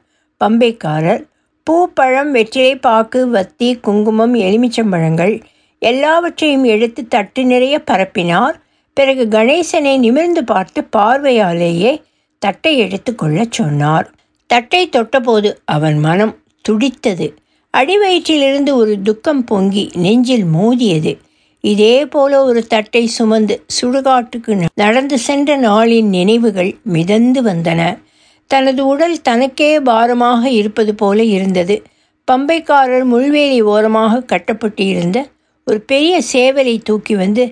பம்பைக்காரர். 0.46 1.24
பூ 1.64 1.88
பழம் 1.94 2.32
வெற்றிலை 2.32 2.76
பாக்கு 2.76 3.30
வத்தி 3.30 3.76
குங்குமம் 3.76 4.36
எலுமிச்சம்பழங்கள் 4.36 5.42
எல்லாவற்றையும் 5.80 6.64
எடுத்து 6.64 7.08
தட்டு 7.08 7.44
நிறைய 7.44 7.82
பரப்பினார். 7.92 8.56
பிறகு 8.94 9.24
கணேசனை 9.26 9.98
நிமிர்ந்து 9.98 10.44
பார்த்து 10.44 10.84
பார்வையாலேயே 10.98 12.02
தட்டை 12.40 12.78
எடுத்து 12.78 13.16
கொள்ளச் 13.16 13.52
சொன்னார். 13.52 14.08
தட்டை 14.54 14.90
தொட்டபோது 14.90 15.50
அவன் 15.66 15.98
மனம் 15.98 16.34
துடித்தது. 16.62 17.28
அடிவயிற்றிலிருந்து 17.74 18.72
ஒரு 18.74 19.02
துக்கம் 19.02 19.44
பொங்கி 19.44 19.90
நெஞ்சில் 19.96 20.44
மோதியது. 20.56 21.14
இதே 21.64 22.06
போல 22.06 22.44
ஒரு 22.44 22.62
தட்டை 22.68 23.08
சுமந்து 23.08 23.56
சுடுகாட்டுக்கு 23.76 24.68
நடந்து 24.76 25.18
சென்ற 25.18 25.58
நாளின் 25.60 26.10
நினைவுகள் 26.18 26.72
மிதந்து 26.84 27.42
வந்தன. 27.44 27.82
தனது 28.52 28.82
உடல் 28.88 29.18
தனக்கே 29.22 29.80
பாரமாக 29.80 30.44
இருப்பது 30.50 30.96
போல 30.96 31.24
இருந்தது. 31.24 31.78
பம்பைக்காரர் 32.32 33.08
முள்வேலி 33.14 33.60
ஓரமாக 33.74 34.22
கட்டப்பட்டு 34.22 34.86
இருந்த 34.88 35.18
ஒரு 35.68 35.80
பெரிய 35.82 36.22
சேவலை 36.34 36.76
தூக்கி 36.84 37.16
வந்து 37.16 37.44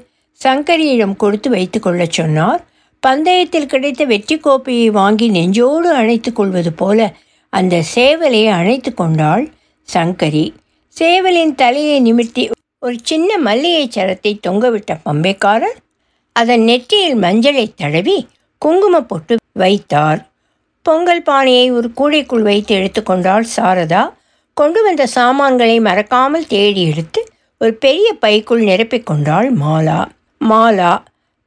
சங்கரியிடம் 0.42 1.16
கொடுத்து 1.16 1.50
வைத்து 1.50 1.80
கொள்ளச் 1.80 2.18
சொன்னார். 2.20 2.62
பந்தயத்தில் 3.04 3.66
கிடைத்த 3.66 4.02
வெற்றி 4.06 4.36
கோப்பையை 4.38 4.90
வாங்கி 4.90 5.28
நெஞ்சோடு 5.30 5.90
அணைத்து 6.00 6.32
கொள்வது 6.34 6.72
போல 6.74 7.00
அந்த 7.54 7.76
சேவலை 7.96 8.42
அணைத்து 8.58 8.92
கொண்டாள் 8.94 9.46
சங்கரி. 9.90 10.44
சேவலின் 10.98 11.54
தலையை 11.56 11.98
நிமிர்த்தி 12.00 12.44
ஒரு 12.86 12.96
சின்ன 13.04 13.38
மல்லிகை 13.38 13.86
சரத்தை 13.88 14.32
தொங்கவிட்ட 14.48 14.92
பம்பைக்காரர் 15.06 15.78
அதன் 16.36 16.64
நெற்றியில் 16.64 17.18
மஞ்சளை 17.18 17.66
தடவி 17.76 18.18
குங்கும 18.62 19.02
பொட்டு 19.02 19.36
வைத்தார். 19.54 20.22
பொங்கல் 20.86 21.22
பானையை 21.22 21.66
ஒரு 21.72 21.88
கூடைக்குள் 22.00 22.48
வைத்து 22.50 22.74
எடுத்துக்கொண்டாள் 22.76 23.46
சாரதா. 23.58 24.04
கொண்டு 24.58 24.80
வந்த 24.84 25.04
சாமான்களை 25.08 25.78
மறக்காமல் 25.80 26.50
தேடி 26.54 26.82
எடுத்து 26.92 27.22
ஒரு 27.62 27.74
பெரிய 27.74 28.08
பைக்குள் 28.14 28.64
நிரப்பிக் 28.64 29.08
கொண்டாள் 29.10 29.50
மாலா. 29.56 30.02
மாலா 30.42 30.92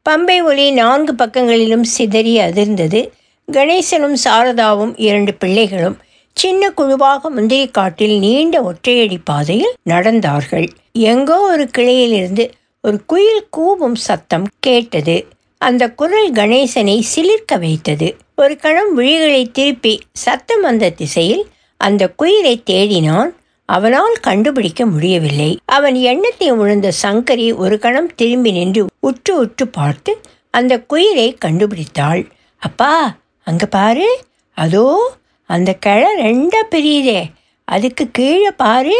பம்பை 0.09 0.43
ஒலி 0.43 0.71
நான்கு 0.71 1.15
பக்கங்களிலும் 1.15 1.85
சிதறி 1.85 2.39
அதிர்ந்தது. 2.39 3.11
கணேசனும் 3.53 4.17
சாரதாவும் 4.25 4.93
இரண்டு 4.97 5.35
பிள்ளைகளும் 5.35 5.97
சின்ன 6.33 6.71
குழுவாக 6.71 7.31
முந்திரி 7.31 7.69
காட்டில் 7.69 8.19
நீண்ட 8.19 8.63
ஒற்றையடி 8.63 9.19
பாதையில் 9.25 9.75
நடந்தார்கள். 9.87 10.69
எங்கோ 10.93 11.39
ஒரு 11.39 11.71
கிளையிலிருந்து 11.79 12.51
ஒரு 12.83 13.05
குயில் 13.07 13.47
கூவும் 13.57 13.95
சத்தம் 13.95 14.47
கேட்டது. 14.59 15.27
அந்த 15.59 15.91
குரல் 15.91 16.33
கணேசனை 16.33 17.01
சிலிர்க்க 17.15 17.59
வைத்தது. 17.59 18.17
ஒரு 18.37 18.57
கணம் 18.57 18.99
விழிகளை 18.99 19.51
திருப்பி 19.53 20.01
சத்தம் 20.13 20.61
வந்த 20.61 20.91
திசையில் 20.91 21.47
அந்த 21.77 22.13
குயிலை 22.19 22.55
தேடினான் 22.71 23.31
அவனால் 23.69 24.15
கண்டுபிடிக்க 24.21 24.87
முடியவில்லை. 24.87 25.59
அவன் 25.65 25.95
எண்ணத்தை 25.95 26.51
உணர்ந்த 26.51 26.93
சங்கரி 27.03 27.55
ஒரு 27.55 27.79
கணம் 27.79 28.15
திரும்பி 28.15 28.51
நின்று 28.51 28.87
உற்று 29.01 29.37
உற்று 29.37 29.69
பார்த்து 29.69 30.21
அந்த 30.51 30.85
குயிலை 30.89 31.29
கண்டுபிடித்தாள். 31.45 32.23
அப்பா 32.59 33.17
அங்க 33.47 33.67
பாரு. 33.67 34.09
அதோ 34.57 35.15
அந்த 35.51 35.75
கிளை 35.75 36.11
ரெண்டா 36.21 36.61
பெரியுதே. 36.71 37.21
அதுக்கு 37.65 38.11
கீழே 38.11 38.51
பாரு. 38.51 38.97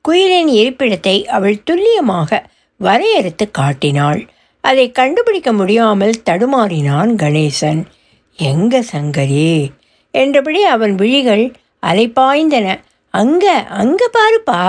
குயிலின் 0.00 0.48
இருப்பிடத்தை 0.48 1.24
அவள் 1.24 1.62
துல்லியமாக 1.62 2.50
வரையறுத்து 2.80 3.50
காட்டினாள். 3.50 4.28
அதை 4.60 4.92
கண்டுபிடிக்க 4.92 5.52
முடியாமல் 5.52 6.22
தடுமாறினான் 6.24 7.12
கணேசன். 7.22 7.82
எங்க 8.38 8.84
சங்கரி? 8.92 9.68
என்றபடி 10.10 10.62
அவன் 10.64 10.94
விழிகள் 10.94 11.44
அலைப்பாய்ந்தன 11.86 12.66
அங்க 13.20 13.46
அங்க 13.80 14.02
பாருப்பா. 14.12 14.60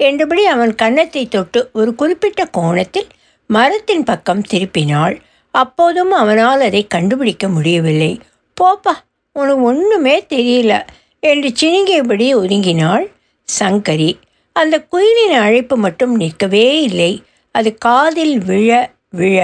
என்றபடி 0.00 0.42
அவன் 0.46 0.72
கன்னத்தை 0.74 1.22
தொட்டு 1.28 1.60
ஒரு 1.72 1.90
குறிப்பிட்ட 1.94 2.42
கோணத்தில் 2.46 3.08
மரத்தின் 3.50 4.04
பக்கம் 4.04 4.46
திருப்பினாள். 4.50 5.16
அப்போதும் 5.54 6.12
அவனால் 6.12 6.60
அதை 6.60 6.82
கண்டுபிடிக்க 6.86 7.44
முடியவில்லை. 7.48 8.12
போப்பா 8.60 8.94
உனக்கு 9.36 9.62
ஒன்றுமே 9.62 10.16
தெரியல 10.28 10.74
என்று 11.22 11.48
சினுங்கியபடி 11.60 12.26
ஒதுங்கினாள் 12.34 13.04
சங்கரி. 13.48 14.10
அந்த 14.56 14.76
குயிலின் 14.82 15.36
அழைப்பு 15.38 15.76
மட்டும் 15.76 16.14
நிற்கவே 16.16 16.66
இல்லை. 16.82 17.12
அது 17.54 17.70
காதில் 17.78 18.36
விழ 18.44 18.70
விழ. 19.10 19.38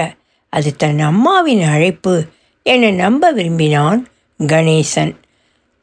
அது 0.53 0.69
தன் 0.75 0.99
அம்மாவின் 0.99 1.63
அழைப்பு 1.73 2.13
என 2.65 2.91
நம்ப 2.91 3.31
விரும்பினான் 3.31 4.01
கணேசன். 4.39 5.13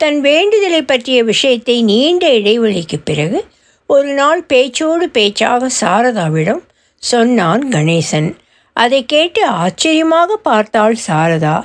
தன் 0.05 0.21
வேண்டுதலை 0.21 0.83
பற்றிய 0.83 1.25
விஷயத்தை 1.25 1.83
நீண்ட 1.83 2.29
இடைவெளிக்கு 2.29 2.97
பிறகு 3.05 3.45
ஒரு 3.87 4.13
நாள் 4.13 4.47
பேச்சோடு 4.53 5.05
பேச்சாக 5.13 5.69
சாரதாவிடம் 5.81 6.61
சொன்னான் 6.97 7.69
கணேசன். 7.69 8.35
அதை 8.73 9.07
கேட்டு 9.07 9.47
ஆச்சரியமாக 9.47 10.37
பார்த்தாள் 10.37 10.97
சாரதா. 11.07 11.63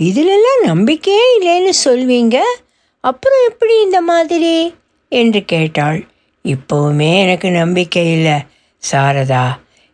இதிலெல்லாம் 0.00 0.62
நம்பிக்கையே 0.62 1.26
இல்லைன்னு 1.38 1.72
சொல்வீங்க? 1.84 2.36
அப்புறம் 3.00 3.38
எப்படி 3.48 3.82
இந்த 3.82 4.00
மாதிரி? 4.00 4.74
என்று 5.08 5.44
கேட்டாள். 5.44 6.06
இப்போவுமே 6.44 7.20
எனக்கு 7.20 7.50
நம்பிக்கை 7.50 8.12
இல்லை 8.12 8.38
சாரதா. 8.92 9.46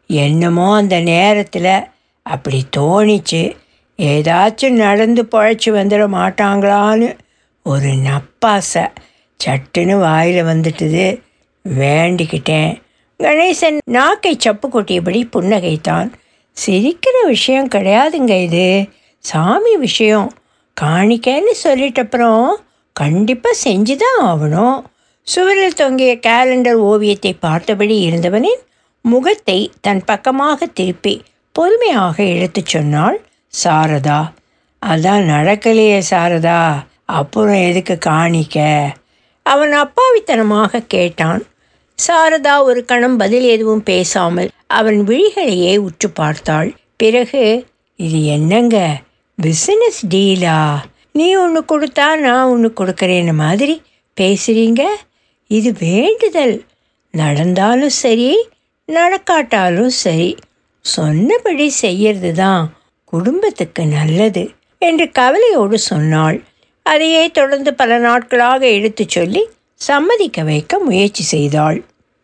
என்னமோ 0.07 0.75
அந்த 0.75 1.01
நேரத்தில் 1.01 1.75
அப்படி 2.23 2.63
தோணிச்சு 2.77 3.57
ஏதாச்சும் 3.99 4.81
நடந்து 4.87 5.23
பழைச்சி 5.33 5.71
வந்துட 5.71 6.07
மாட்டாங்களான்னு 6.19 7.23
ஒரு 7.65 7.87
நப்பாசை 7.87 8.87
சட்டுன்னு 9.45 9.99
வாயில் 9.99 10.45
வந்துட்டுது. 10.45 11.21
வேண்டிக்கிட்டேன். 11.79 12.83
கணேசன் 13.19 13.79
நாக்கை 13.85 14.37
சப்பு 14.39 14.69
கொட்டியபடி 14.69 15.29
புன்னகைத்தான். 15.33 16.11
சிரிக்கிற 16.67 17.27
விஷயம் 17.27 17.69
கிடையாதுங்க 17.69 18.43
இது. 18.43 18.89
சாமி 19.19 19.77
விஷயம். 19.77 20.33
காணிக்கன்னு 20.81 21.53
சொல்லிட்டப்புறம் 21.63 22.47
கண்டிப்பாக 22.93 23.57
செஞ்சு 23.65 23.97
தான் 23.97 24.21
ஆகணும். 24.21 24.83
சுவரில் 25.23 25.73
தொங்கிய 25.73 26.19
கேலண்டர் 26.27 26.73
ஓவியத்தை 26.73 27.33
பார்த்தபடி 27.33 28.11
இருந்தவனின் 28.11 28.63
முகத்தை 29.01 29.73
தன் 29.81 30.05
பக்கமாக 30.05 30.67
திருப்பி 30.67 31.23
பொறுமையாக 31.53 32.23
எடுத்துச் 32.23 32.67
சொன்னாள் 32.67 33.21
சாரதா. 33.65 34.33
அதான் 34.87 35.27
நடக்கலையே 35.33 36.03
சாரதா. 36.11 36.85
அப்புறம் 37.09 37.61
எதுக்கு 37.69 37.95
காணிக்க? 38.07 38.59
அவன் 39.47 39.73
அப்பாவித்தனமாக 39.83 40.87
கேட்டான். 40.87 41.43
சாரதா 41.99 42.55
ஒரு 42.63 42.81
கணம் 42.85 43.17
பதில் 43.17 43.47
எதுவும் 43.55 43.83
பேசாமல் 43.83 44.51
அவன் 44.79 44.99
விழிகளையே 45.05 45.75
உற்று 45.87 46.09
பார்த்தாள். 46.11 46.71
பிறகு 46.97 47.43
இது 48.01 48.19
என்னங்க? 48.37 48.77
பிஸ்னஸ் 49.39 50.01
டீலா 50.15 50.59
நீ 51.19 51.27
ஒன்று 51.37 51.61
கொடுத்தா 51.73 52.07
நான் 52.27 52.51
ஒன்று 52.53 52.69
கொடுக்குறேன்னு 52.81 53.35
மாதிரி 53.35 53.75
பேசுகிறீங்க 54.17 54.83
இது 55.51 55.71
வேண்டுதல். 55.87 56.57
நடந்தாலும் 57.15 57.95
சரி 58.03 58.31
நடக்காட்டாலும் 58.89 59.93
சரி 60.03 60.31
சொன்னபடி 60.85 61.67
செய்யறது 61.85 62.31
தான் 62.35 62.65
குடும்பத்துக்கு 63.13 63.83
நல்லது 63.97 64.43
என்று 64.83 65.07
கவலையோடு 65.19 65.79
சொன்னாள். 65.91 66.39
அதையே 66.87 67.23
தொடர்ந்து 67.31 67.71
பல 67.75 67.99
நாட்களாக 67.99 68.63
எடுத்துச் 68.69 69.09
சொல்லி 69.09 69.43
சம்மதிக்க 69.81 70.43
வைக்க 70.43 70.79
முயற்சி 70.79 71.23
செய்தாள். 71.23 71.79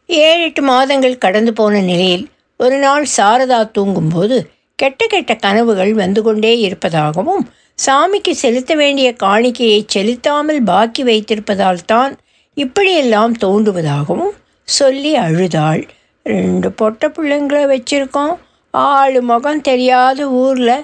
ஏழு 0.08 0.42
எட்டு 0.42 0.62
மாதங்கள் 0.62 1.22
கடந்து 1.24 1.52
போன 1.52 1.80
நிலையில் 1.80 2.24
ஒரு 2.56 2.76
நாள் 2.78 3.06
சாரதா 3.16 3.60
தூங்கும்போது 3.70 4.36
கெட்ட 4.78 5.06
கெட்ட 5.06 5.32
கனவுகள் 5.36 5.92
வந்து 5.94 6.22
கொண்டே 6.22 6.52
இருப்பதாகவும் 6.58 7.42
சாமிக்கு 7.78 8.32
செலுத்த 8.42 8.74
வேண்டிய 8.74 9.08
காணிக்கையை 9.22 9.80
செலுத்தாமல் 9.86 10.60
பாக்கி 10.62 11.02
வைத்திருப்பதால் 11.04 11.86
தான் 11.86 12.12
இப்படியெல்லாம் 12.56 13.34
தோன்றுவதாகவும் 13.38 14.34
சொல்லி 14.68 15.12
அழுதாள். 15.16 15.82
ரெண்டு 16.26 16.68
பொட்ட 16.70 17.08
பிள்ளைங்களை 17.08 17.64
வச்சுருக்கோம். 17.72 18.34
ஆளு 18.74 19.20
முகம் 19.22 19.60
தெரியாத 19.60 20.28
ஊரில் 20.40 20.76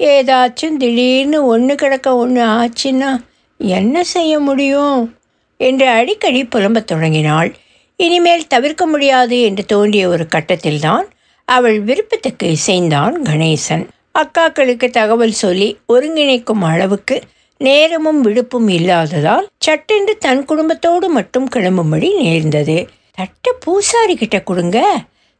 ஏதாச்சும் 0.00 0.76
திடீர்னு 0.76 1.46
ஒன்று 1.46 1.74
கிடக்க 1.74 2.16
ஒன்று 2.16 2.42
ஆச்சுன்னா 2.44 3.24
என்ன 3.58 4.04
செய்ய 4.04 4.38
முடியும்? 4.38 5.16
என்று 5.56 5.88
அடிக்கடி 5.88 6.44
புலம்பத் 6.44 6.84
தொடங்கினாள். 6.84 7.54
இனிமேல் 7.96 8.46
தவிர்க்க 8.46 8.86
முடியாது 8.86 9.42
என்று 9.42 9.64
தோன்றிய 9.64 10.08
ஒரு 10.08 10.26
கட்டத்தில்தான் 10.26 11.02
அவள் 11.44 11.80
விருப்பத்துக்கு 11.80 12.54
இசைந்தான் 12.54 13.14
கணேசன். 13.24 13.84
அக்காக்களுக்கு 14.18 14.90
தகவல் 14.90 15.30
சொல்லி 15.30 15.78
ஒருங்கிணைக்கும் 15.88 16.62
அளவுக்கு 16.62 17.20
நேரமும் 17.58 18.20
விடுப்பும் 18.24 18.68
இல்லாததால் 18.68 19.48
சட்டென்று 19.58 20.18
தன் 20.18 20.44
குடும்பத்தோடு 20.44 21.08
மட்டும் 21.08 21.48
கிளம்பும்படி 21.48 22.16
நேர்ந்தது. 22.16 22.88
தட்டை 23.14 23.52
பூசாரி 23.60 24.16
கிட்ட 24.16 24.42
கொடுங்க. 24.42 24.78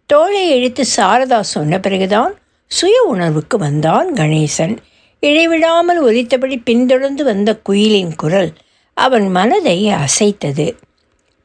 தோளை 0.06 0.48
இழுத்து 0.48 0.84
சாரதா 0.96 1.40
சொன்ன 1.40 1.80
பிறகுதான் 1.80 2.34
சுய 2.70 2.96
உணர்வுக்கு 3.02 3.56
வந்தான் 3.58 4.08
கணேசன். 4.14 4.74
இடைவிடாமல் 5.22 6.00
ஒலித்தபடி 6.00 6.56
பின்தொடர்ந்து 6.58 7.24
வந்த 7.24 7.50
குயிலின் 7.68 8.14
குரல் 8.16 8.50
அவன் 8.96 9.26
மனதை 9.28 9.78
அசைத்தது. 9.88 10.66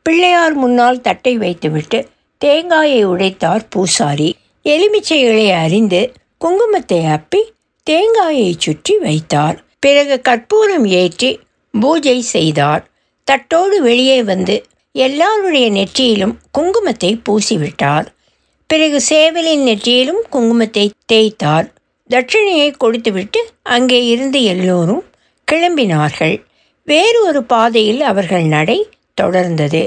பிள்ளையார் 0.05 0.53
முன்னால் 0.53 1.01
தட்டை 1.01 1.33
வைத்துவிட்டு 1.37 1.99
தேங்காயை 2.41 3.01
உடைத்தார் 3.05 3.63
பூசாரி. 3.69 4.29
எலுமிச்சைகளை 4.65 5.47
அறிந்து 5.63 6.01
குங்குமத்தை 6.45 7.01
அப்பி 7.17 7.41
தேங்காயை 7.87 8.49
சுற்றி 8.57 8.95
வைத்தார். 8.97 9.57
பிறகு 9.79 10.15
கற்பூரம் 10.21 10.85
ஏற்றி 11.01 11.31
பூஜை 11.73 12.17
செய்தார். 12.35 12.83
தட்டோடு 13.27 13.77
வெளியே 13.79 14.19
வந்து 14.23 14.55
எல்லாருடைய 14.95 15.67
நெற்றியிலும் 15.71 16.35
குங்குமத்தை 16.57 17.11
பூசிவிட்டார். 17.25 18.07
பிறகு 18.67 18.99
சேவலின் 19.09 19.63
நெற்றியிலும் 19.67 20.21
குங்குமத்தை 20.31 20.89
தேய்த்தார் 21.11 21.67
தட்சிணையை 22.09 22.77
கொடுத்துவிட்டு 22.77 23.39
அங்கே 23.63 24.05
இருந்து 24.05 24.43
எல்லோரும் 24.43 25.03
கிளம்பினார்கள். 25.51 26.35
வேறு 26.87 27.25
ஒரு 27.25 27.43
பாதையில் 27.43 28.01
அவர்கள் 28.01 28.45
நடை 28.45 28.89
தொடர்ந்தது. 29.21 29.81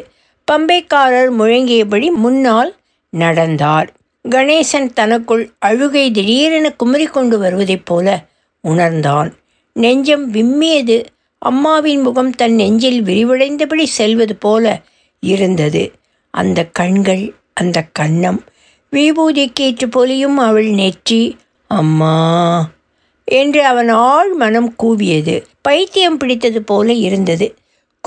பம்பைக்காரர் 0.53 1.31
முழங்கியபடி 1.39 2.09
முன்னால் 2.13 2.77
நடந்தார். 3.13 3.89
கணேசன் 4.29 4.93
தனக்குள் 4.93 5.45
அழுகை 5.59 6.11
திடீரென 6.11 6.73
குமரி 6.73 7.07
கொண்டு 7.07 7.39
வருவதைப் 7.39 7.87
போல 7.87 8.27
உணர்ந்தான். 8.61 9.31
நெஞ்சம் 9.73 10.27
விம்மியது. 10.35 11.05
அம்மாவின் 11.39 12.01
முகம் 12.01 12.31
தன் 12.31 12.55
நெஞ்சில் 12.55 13.03
விரிவடைந்தபடி 13.03 13.85
செல்வது 13.99 14.37
போல 14.37 14.81
இருந்தது. 15.21 15.93
அந்த 16.35 16.65
கண்கள் 16.65 17.35
அந்த 17.55 17.85
கன்னம் 17.99 18.41
விபூதி 18.91 19.45
விபூதிக்கேற்று 19.45 19.89
பொலியும் 19.89 20.37
அவள் 20.37 20.67
நெற்றி. 20.67 21.37
அம்மா. 21.67 22.69
என்று 23.25 23.65
அவன் 23.65 23.89
ஆள் 23.89 24.33
மனம் 24.35 24.75
கூவியது. 24.83 25.45
பைத்தியம் 25.63 26.17
பிடித்தது 26.17 26.63
போல 26.63 26.93
இருந்தது. 26.93 27.55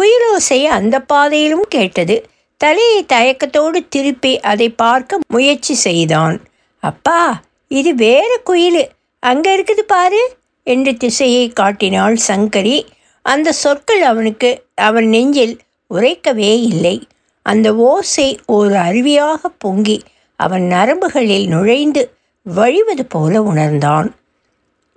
குயிலோசை 0.02 0.64
அந்த 0.64 1.00
பாதையிலும் 1.00 1.66
கேட்டது. 1.70 2.30
தலையை 2.58 3.06
தயக்கத்தோடு 3.06 3.88
திருப்பி 3.90 4.40
அதை 4.40 4.70
பார்க்க 4.70 5.20
முயற்சி 5.28 5.74
செய்தான். 5.74 6.42
அப்பா 6.80 7.42
இது 7.68 7.96
வேற 7.96 8.40
குயில். 8.44 8.90
அங்கே 9.20 9.64
இருக்குது 9.64 9.80
பாரு 9.80 10.36
என்று 10.64 10.98
திசையை 10.98 11.50
காட்டினாள் 11.50 12.18
சங்கரி. 12.28 12.86
அந்த 13.22 13.52
சொற்கள் 13.52 14.02
அவனுக்கு 14.02 14.64
அவன் 14.76 15.08
நெஞ்சில் 15.08 15.60
உரைக்கவே 15.94 16.62
இல்லை. 16.62 17.08
அந்த 17.42 17.76
ஓசை 17.76 18.40
ஒரு 18.46 18.76
அருவியாக 18.76 19.48
பொங்கி 19.58 20.02
அவன் 20.42 20.66
நரம்புகளில் 20.72 21.48
நுழைந்து 21.48 22.04
வழிவது 22.44 23.06
போல 23.06 23.42
உணர்ந்தான். 23.42 24.10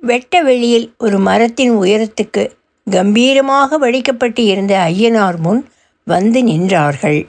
வெட்ட 0.00 0.42
வெளியில் 0.42 0.86
ஒரு 0.98 1.18
மரத்தின் 1.18 1.72
உயரத்துக்கு 1.72 2.44
கம்பீரமாக 2.90 3.78
வடிக்கப்பட்டு 3.78 4.42
இருந்த 4.44 4.74
ஐயனார் 4.88 5.38
முன் 5.38 5.62
வந்து 6.04 6.40
நின்றார்கள். 6.42 7.20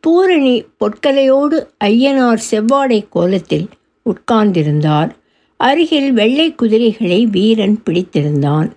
பூரணி 0.00 0.54
பொற்கலையோடு 0.80 1.58
ஐயனார் 1.84 2.40
செவ்வாடை 2.50 3.00
கோலத்தில் 3.08 3.68
உட்கார்ந்திருந்தார். 4.06 5.10
அருகில் 5.56 6.12
வெள்ளை 6.12 6.54
குதிரைகளை 6.54 7.26
வீரன் 7.26 7.76
பிடித்திருந்தான். 7.84 8.68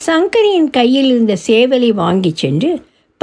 சங்கரியின் 0.00 0.70
கையில் 0.70 1.08
இருந்த 1.08 1.34
சேவலை 1.46 1.90
வாங்கிச் 2.02 2.36
சென்று 2.36 2.70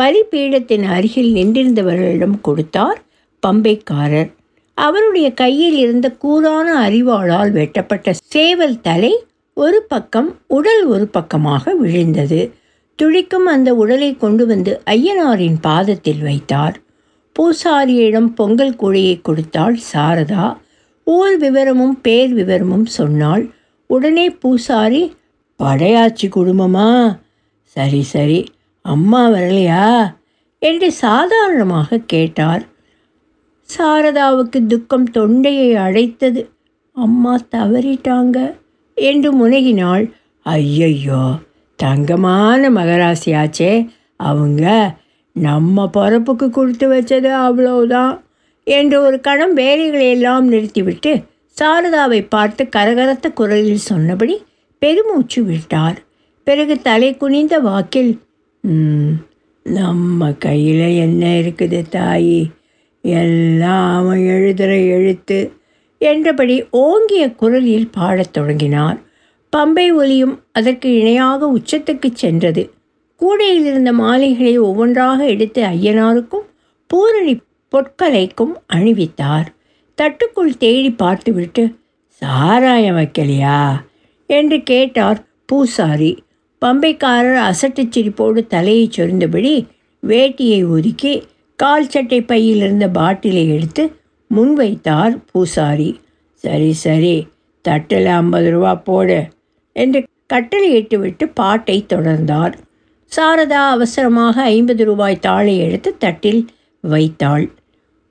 பலிபீடத்தின் 0.01 0.85
அருகில் 0.87 1.33
நின்றிருந்தவர்களிடம் 1.33 2.37
கொடுத்தார் 2.41 2.99
பம்பைக்காரர். 3.47 4.31
அவருடைய 4.79 5.33
கையில் 5.33 5.77
இருந்த 5.77 6.11
கூரான 6.23 6.89
அறிவாளால் 6.89 7.51
வெட்டப்பட்ட 7.51 8.13
சேவல் 8.13 8.81
தலை 8.81 9.23
ஒரு 9.53 9.85
பக்கம் 9.87 10.37
உடல் 10.47 10.85
ஒரு 10.85 11.07
பக்கமாக 11.07 11.73
விழுந்தது. 11.73 12.53
துடிக்கும் 12.95 13.45
அந்த 13.45 13.75
உடலை 13.75 14.17
கொண்டு 14.17 14.45
வந்து 14.45 14.81
ஐயனாரின் 14.85 15.55
பாதத்தில் 15.61 16.21
வைத்தார். 16.21 16.79
பூசாரியிடம் 17.39 18.25
பொங்கல் 18.25 18.75
கூடையை 18.75 19.21
கொடுத்தாள் 19.21 19.79
சாரதா. 19.93 20.57
ஊர் 21.03 21.37
விவரமும் 21.37 22.01
பேர் 22.01 22.33
விவரமும் 22.33 22.85
சொன்னாள். 22.85 23.49
உடனே 23.85 24.29
பூசாரி 24.29 25.15
படையாச்சி 25.63 26.29
குடும்பமா? 26.35 27.19
சரி 27.61 28.01
சரி. 28.01 28.45
அம்மா 28.81 29.29
வரலையா? 29.29 30.13
என்று 30.59 30.91
சாதாரணமாக 30.91 31.97
கேட்டார். 31.97 32.67
சாரதாவுக்கு 33.69 34.59
துக்கம் 34.67 35.07
தொண்டையை 35.11 35.69
அடைத்தது. 35.85 36.41
அம்மா 36.97 37.33
தவறிட்டாங்க 37.55 38.37
என்று 38.97 39.29
முனகினாள். 39.41 40.05
ஐயையோ 40.45 41.21
தங்கமான 41.79 42.69
மகராசியாச்சே. 42.77 43.73
அவங்க 44.29 44.65
நம்ம 45.35 45.85
பிறப்புக்கு 45.95 46.47
கொடுத்து 46.49 46.85
வச்சது 46.93 47.29
அவ்வளோதான் 47.47 48.15
என்று 48.67 48.97
ஒரு 49.01 49.17
கணம் 49.27 49.53
வேலைகளை 49.53 50.07
எல்லாம் 50.09 50.47
நிறுத்திவிட்டு 50.47 51.11
சாரதாவை 51.57 52.19
பார்த்து 52.29 52.63
கரகரத்த 52.75 53.27
குரலில் 53.39 53.87
சொன்னபடி 53.89 54.35
பெருமூச்சு 54.81 55.41
விட்டார். 55.43 55.97
பிறகு 56.47 56.75
தலை 56.87 57.09
குனிந்த 57.21 57.55
வாக்கில் 57.59 58.11
நம்ம 59.65 60.29
கையில் 60.45 60.85
என்ன 61.05 61.23
இருக்குது 61.41 61.79
தாயி? 61.95 62.39
எல்லாம் 63.01 64.05
அவன் 64.05 64.25
எழுதுகிற 64.25 64.77
எழுத்து 64.77 65.51
என்றபடி 65.97 66.65
ஓங்கிய 66.71 67.31
குரலில் 67.31 67.89
பாடத் 67.89 68.33
தொடங்கினார். 68.33 68.99
பம்பை 69.57 69.93
ஒலியும் 69.93 70.43
அதற்கு 70.51 70.95
இணையாக 70.99 71.53
உச்சத்துக்குச் 71.57 72.13
சென்றது. 72.13 72.71
கூடையில் 73.15 73.65
இருந்த 73.65 73.93
மாலைகளை 73.93 74.57
ஒவ்வொன்றாக 74.57 75.27
எடுத்து 75.27 75.63
ஐயனாருக்கும் 75.63 76.45
பூரணி 76.87 77.41
பொற்கலைக்கும் 77.71 78.53
அணிவித்தார். 78.73 79.45
தட்டுக்குள் 79.95 80.57
தேடி 80.57 80.91
பார்த்துவிட்டு 80.91 81.75
சாராயம் 82.07 82.97
வைக்கலையா? 82.97 83.73
என்று 84.27 84.63
கேட்டார் 84.63 85.23
பூசாரி. 85.45 86.23
பம்பைக்காரர் 86.65 87.35
அசட்டுச் 87.35 87.99
சிரிப்போடு 87.99 88.47
தலையை 88.47 88.89
சொரிந்தபடி 88.97 89.65
வேட்டியை 90.07 90.69
ஒதுக்கி 90.69 91.23
கால் 91.61 91.89
சட்டை 91.89 92.21
பையில் 92.21 92.57
இருந்த 92.57 92.87
பாட்டிலை 92.87 93.49
எடுத்து 93.53 93.83
முன்வைத்தார் 94.35 95.17
பூசாரி. 95.31 95.99
சரி 96.33 96.73
சரி 96.73 97.27
தட்டில் 97.61 98.05
ஐம்பது 98.05 98.49
ரூபா 98.49 98.75
போடு 98.75 99.17
என்று 99.73 100.03
கட்டளையிட்டு 100.27 100.99
விட்டு 100.99 101.27
பாட்டை 101.27 101.85
தொடர்ந்தார். 101.89 102.53
சாரதா 103.11 103.61
அவசரமாக 103.75 104.41
ஐம்பது 104.41 104.85
ரூபாய் 104.85 105.19
தாளை 105.19 105.57
எடுத்து 105.57 105.97
தட்டில் 105.97 106.47
வைத்தாள். 106.81 107.49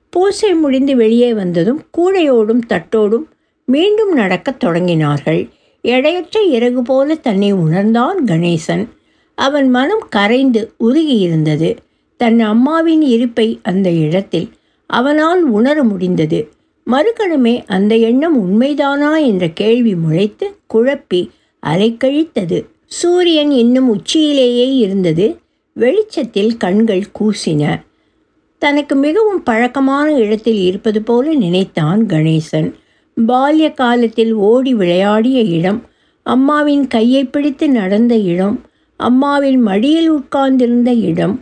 பூசை 0.09 0.53
முடிந்து 0.53 0.95
வெளியே 0.95 1.33
வந்ததும் 1.33 1.81
கூடையோடும் 1.97 2.63
தட்டோடும் 2.69 3.27
மீண்டும் 3.65 4.13
நடக்கத் 4.13 4.63
தொடங்கினார்கள். 4.63 5.49
எடையற்ற 5.81 6.41
இறகு 6.41 6.81
போல 6.81 7.15
தன்னை 7.15 7.51
உணர்ந்தான் 7.51 8.25
கணேசன். 8.25 8.87
அவன் 9.35 9.69
மனம் 9.69 10.05
கரைந்து 10.09 10.73
உருகியிருந்தது. 10.79 11.69
தன் 12.19 12.39
அம்மாவின் 12.39 13.01
இருப்பை 13.01 13.59
அந்த 13.63 13.89
இடத்தில் 13.91 14.49
அவனால் 14.87 15.43
உணர 15.43 15.83
முடிந்தது. 15.83 16.49
மறுகணமே 16.87 17.63
அந்த 17.67 17.95
எண்ணம் 17.95 18.37
உண்மைதானா 18.39 19.25
என்ற 19.25 19.47
கேள்வி 19.47 19.93
முளைத்து 19.93 20.47
குழப்பி 20.73 21.29
அலைக்கழித்தது. 21.65 22.65
சூரியன் 22.85 23.51
இன்னும் 23.51 23.89
உச்சியிலேயே 23.89 24.77
இருந்தது. 24.77 25.37
வெளிச்சத்தில் 25.73 26.57
கண்கள் 26.57 27.03
கூசின. 27.19 27.81
தனக்கு 28.57 28.95
மிகவும் 28.95 29.43
பழக்கமான 29.43 30.13
இடத்தில் 30.13 30.61
இருப்பது 30.65 31.01
போல 31.01 31.33
நினைத்தான் 31.33 32.05
கணேசன். 32.05 32.73
பால்ய 33.27 33.73
காலத்தில் 33.73 34.33
ஓடி 34.33 34.73
விளையாடிய 34.73 35.41
இடம் 35.41 35.81
அம்மாவின் 36.23 36.87
கையை 36.87 37.23
பிடித்து 37.25 37.69
நடந்த 37.69 38.17
இடம் 38.17 38.61
அம்மாவின் 38.97 39.61
மடியில் 39.61 40.09
உட்கார்ந்திருந்த 40.09 40.93
இடம் 40.93 41.39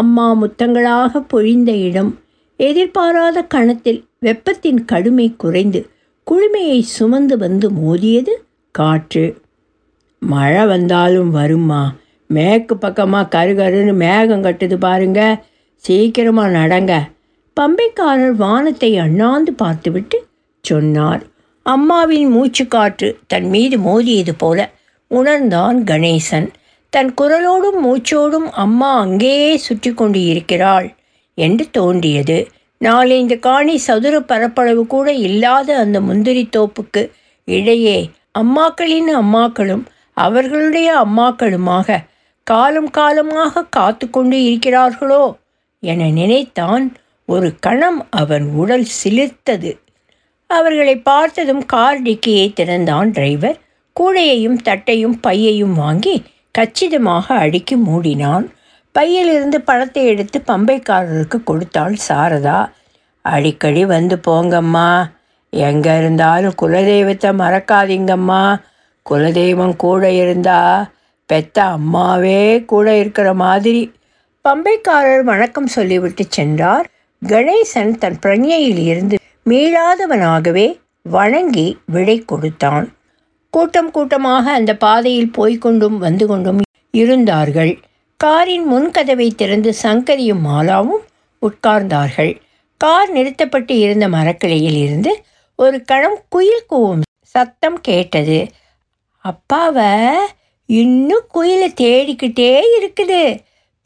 அம்மா 0.00 0.26
முத்தங்களாக 0.42 1.20
பொழிந்த 1.32 1.70
இடம் 1.88 2.12
எதிர்பாராத 2.60 3.38
கணத்தில் 3.54 4.00
வெப்பத்தின் 4.22 4.80
கடுமை 4.92 5.26
குறைந்து 5.36 5.80
குளுமையை 6.26 6.80
சுமந்து 6.96 7.34
வந்து 7.38 7.66
மோதியது 7.70 8.34
காற்று. 8.74 9.24
மழை 10.22 10.62
வந்தாலும் 10.66 11.30
வருமா 11.30 11.82
மேற்கு 12.30 12.74
பக்கமாக 12.76 13.32
கருகருன்னு 13.34 13.94
மேகம் 13.94 14.44
கட்டுது 14.44 14.76
பாருங்க. 14.76 15.20
சீக்கிரமாக 15.84 16.54
நடங்க. 16.58 16.92
பம்பைக்காரர் 17.56 18.36
வானத்தை 18.44 18.90
அண்ணாந்து 18.98 19.52
பார்த்துவிட்டு 19.52 20.18
சொன்னார். 20.64 21.22
அம்மாவின் 21.66 22.30
மூச்சுக்காற்று 22.34 23.08
தன் 23.26 23.48
மீது 23.48 23.76
மோதியது 23.78 24.34
போல 24.38 24.58
உணர்ந்தான் 25.10 25.78
கணேசன். 25.90 26.48
தன் 26.94 27.10
குரலோடும் 27.20 27.78
மூச்சோடும் 27.84 28.48
அம்மா 28.54 28.90
அங்கேயே 28.98 29.52
சுற்றி 29.56 29.90
கொண்டு 29.94 30.20
இருக்கிறாள் 30.24 30.86
என்று 31.38 31.64
தோன்றியது. 31.70 32.36
நாலைந்து 32.80 33.36
காணி 33.38 33.74
சதுர 33.78 34.14
பரப்பளவு 34.20 34.82
கூட 34.86 35.06
இல்லாத 35.26 35.68
அந்த 35.78 35.98
முந்திரி 36.00 36.44
தோப்புக்கு 36.56 37.02
இடையே 37.48 37.98
அம்மாக்களின் 38.38 39.10
அம்மாக்களும் 39.22 39.84
அவர்களுடைய 40.16 40.88
அம்மாக்களுமாக 41.04 41.98
காலம் 42.46 42.90
காலமாக 42.90 43.64
காத்து 43.76 44.06
கொண்டு 44.10 44.36
இருக்கிறார்களோ 44.36 45.24
என 45.82 46.10
நினைத்தான் 46.10 46.84
ஒரு 47.28 47.50
கணம் 47.60 48.00
அவன் 48.10 48.46
உடல் 48.54 48.86
சிலிர்த்தது. 48.98 49.72
அவர்களை 50.50 50.96
பார்த்ததும் 51.10 51.64
கார் 51.66 52.02
டிக்கியை 52.02 52.46
திறந்தான் 52.52 53.10
டிரைவர். 53.10 53.58
கூடையையும் 53.96 54.60
தட்டையும் 54.62 55.18
பையையும் 55.20 55.74
வாங்கி 55.74 56.16
கச்சிதமாக 56.58 57.34
அடுக்கி 57.34 57.76
மூடினான். 57.76 58.46
பையிலிருந்து 58.92 59.60
பணத்தை 59.60 60.04
எடுத்து 60.06 60.42
பம்பைக்காரருக்கு 60.46 61.44
கொடுத்தாள் 61.44 61.96
சாரதா. 62.08 62.68
அடிக்கடி 63.22 63.84
வந்து 63.84 64.20
போங்கம்மா. 64.26 65.06
எங்கே 65.50 65.98
இருந்தாலும் 65.98 66.54
குலதெய்வத்தை 66.62 67.30
மறக்காதீங்கம்மா. 67.42 68.60
குலதெய்வம் 69.10 69.76
கூட 69.76 70.10
இருந்தா 70.10 70.90
பெத்த 71.26 71.62
அம்மாவே 71.62 72.64
கூட 72.64 72.96
இருக்கிற 72.96 73.34
மாதிரி. 73.34 73.92
பம்பைக்காரர் 74.48 75.22
வணக்கம் 75.22 75.66
சொல்லிவிட்டு 75.66 76.24
சென்றார். 76.28 76.86
கணேசன் 77.22 77.98
தன் 77.98 78.18
பிரஞையில் 78.22 78.78
இருந்து 78.78 79.16
மீளாதவனாகவே 79.50 80.80
வணங்கி 81.02 81.78
விடை 81.86 82.18
கொடுத்தான். 82.20 82.93
கூட்டம் 83.54 83.90
கூட்டமாக 83.90 84.44
அந்த 84.58 84.72
பாதையில் 84.84 85.34
போய்க்கொண்டும் 85.36 85.98
வந்து 86.06 86.24
கொண்டும் 86.26 86.60
இருந்தார்கள். 86.94 87.72
காரின் 88.20 88.66
முன்கதவை 88.72 89.28
திறந்து 89.40 89.70
சங்கரியும் 89.82 90.42
மாலாவும் 90.48 91.02
உட்கார்ந்தார்கள். 91.42 92.32
கார் 92.80 93.10
நிறுத்தப்பட்டு 93.10 93.74
இருந்த 93.78 94.06
மரக்கிளையில் 94.08 94.78
இருந்து 94.84 95.12
ஒரு 95.58 95.76
கணம் 95.90 96.18
குயில் 96.28 96.68
கூவும் 96.70 97.02
சத்தம் 97.34 97.78
கேட்டது. 97.80 98.38
அப்பாவை 99.24 99.90
இன்னும் 100.68 101.26
குயிலை 101.34 101.68
தேடிக்கிட்டே 101.82 102.52
இருக்குது. 102.78 103.22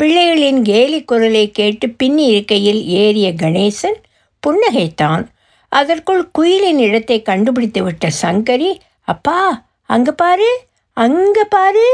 பிள்ளைகளின் 0.00 0.60
கேலி 0.62 1.00
குரலை 1.02 1.44
கேட்டு 1.58 1.86
பின் 2.00 2.18
இருக்கையில் 2.30 2.82
ஏறிய 3.02 3.28
கணேசன் 3.42 3.98
புன்னகைத்தான். 4.42 5.24
அதற்குள் 5.72 6.22
குயிலின் 6.36 6.80
இடத்தை 6.86 7.18
கண்டுபிடித்து 7.22 7.80
விட்ட 7.86 8.10
சங்கரி 8.22 8.70
அப்பா 9.08 9.40
அங்க 9.94 10.10
பாரு 10.12 10.50
அங்க 10.96 11.38
பாரு 11.54 11.88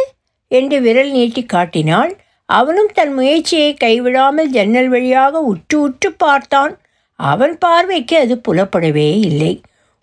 என்று 0.50 0.76
விரல் 0.80 1.10
நீட்டி 1.10 1.42
காட்டினாள். 1.44 2.12
அவனும் 2.48 2.90
தன் 2.92 3.12
முயற்சியை 3.14 3.70
கைவிடாமல் 3.74 4.52
ஜன்னல் 4.56 4.88
வழியாக 4.88 5.40
உற்று 5.50 5.76
உற்று 5.86 6.10
பார்த்தான். 6.24 6.72
அவன் 7.20 7.54
பார்வைக்கு 7.58 8.16
அது 8.18 8.34
புலப்படவே 8.46 9.08
இல்லை. 9.28 9.52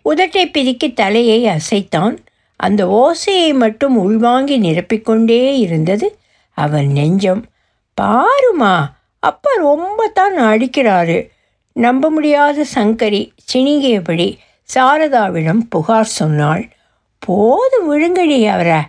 உதட்டை 0.04 0.44
பிதுக்கி 0.54 0.88
தலையை 0.92 1.40
அசைத்தான். 1.46 2.16
அந்த 2.60 2.82
ஓசையை 3.02 3.50
மட்டும் 3.54 3.96
உள்வாங்கி 3.96 4.56
நிரப்பிக்கொண்டே 4.60 5.42
இருந்தது 5.64 6.08
அவன் 6.58 6.88
நெஞ்சம். 6.98 7.42
பாருமா 7.98 8.74
அப்பா 9.22 9.50
ரொம்ப 9.68 10.06
தான் 10.18 10.36
அடிக்கிறாரு. 10.50 11.18
நம்ப 11.76 12.10
முடியாத 12.10 12.64
சங்கரி 12.74 13.22
சினிங்கியபடி 13.52 14.28
சாரதாவிடம் 14.68 15.62
புகார் 15.68 16.14
சொன்னாள். 16.20 16.64
போதும் 17.26 17.86
விழுங்கடி 17.86 18.46
அவரை. 18.46 18.80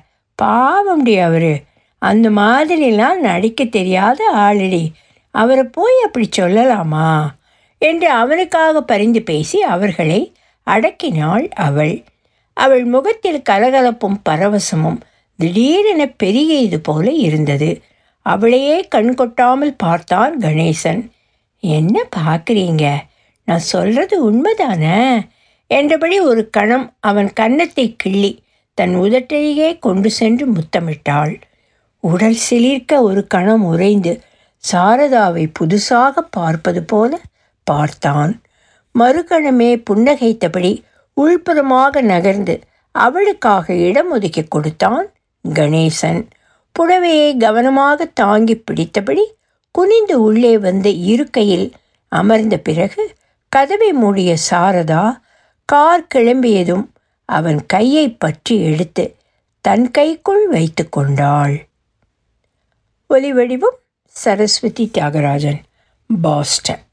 பாவம்டி 0.42 1.24
அவரு. 1.24 1.62
அந்த 2.00 2.30
மாதிரிலாம் 2.30 3.16
நடிக்க 3.16 3.64
தெரியாத 3.64 4.32
ஆளடி. 4.36 4.92
அவரை 5.32 5.64
போய் 5.64 6.02
அப்படி 6.06 6.30
சொல்லலாமா? 6.38 7.26
என்று 7.78 8.10
அவனுக்காக 8.10 8.82
பரிந்து 8.82 9.22
பேசி 9.22 9.62
அவர்களை 9.62 10.34
அடக்கினாள் 10.68 11.48
அவள். 11.50 12.04
அவள் 12.54 12.84
முகத்தில் 12.84 13.42
கலகலப்பும் 13.42 14.22
பரவசமும் 14.30 14.98
திடீரென 15.38 16.06
பெருகியது 16.24 16.78
போல 16.78 17.12
இருந்தது. 17.12 17.82
அவளையே 18.22 18.80
கண் 18.80 19.14
கொட்டாமல் 19.14 19.76
பார்த்தான் 19.76 20.40
கணேசன். 20.40 21.10
என்ன 21.60 22.04
பார்க்குறீங்க? 22.16 22.96
நான் 23.46 23.60
சொல்கிறது 23.60 24.32
உண்மைதானே? 24.32 25.28
என்றபடி 25.68 26.20
ஒரு 26.20 26.50
கணம் 26.50 26.86
அவன் 27.00 27.30
கன்னத்தை 27.34 27.86
கிள்ளி 27.98 28.32
தன் 28.78 28.96
உதட்டையே 28.96 29.70
கொண்டு 29.80 30.10
சென்று 30.10 30.46
முத்தமிட்டாள். 30.48 31.34
உடல் 32.04 32.40
சிலிர்க்க 32.50 33.02
ஒரு 33.02 33.22
கணம் 33.28 33.64
உறைந்து 33.64 34.14
சாரதாவை 34.64 35.46
புதுசாக 35.60 36.22
பார்ப்பது 36.30 36.82
போல 36.84 37.12
பார்த்தான். 37.68 38.34
மறுகணமே 38.96 39.72
புன்னகைத்தபடி 39.90 40.72
உள்புறமாக 41.18 42.02
நகர்ந்து 42.02 42.56
அவளுக்காக 42.96 43.76
இடம் 43.88 44.12
ஒதுக்கி 44.12 44.44
கொடுத்தான் 44.44 45.06
கணேசன். 45.46 46.22
புடவையை 46.76 47.38
கவனமாக 47.38 48.06
தாங்கி 48.14 48.56
பிடித்தபடி 48.58 49.26
குனிந்து 49.76 50.16
உள்ளே 50.22 50.54
வந்து 50.58 50.92
இருக்கையில் 51.06 51.68
அமர்ந்த 52.12 52.56
பிறகு 52.58 53.04
கதவை 53.52 53.90
மூடிய 53.94 54.32
சாரதா 54.50 55.04
கார் 55.66 56.08
கிளம்பியதும் 56.16 56.88
அவன் 57.30 57.66
கையை 57.66 58.06
பற்றி 58.12 58.56
எடுத்து 58.62 59.16
தன் 59.62 59.92
கைக்குள் 59.92 60.48
வைத்து 60.48 60.90
கொண்டாள். 60.90 61.68
ஒலி 63.08 63.34
வடிவம் 63.34 63.78
சரஸ்வதி 64.08 64.92
தியாகராஜன் 64.94 65.62
பாஸ்டன். 66.22 66.84